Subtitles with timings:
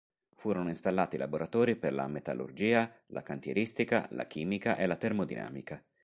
[0.35, 5.79] Furono installati laboratori per la metallurgia, la cantieristica, la chimica e la termodinamica.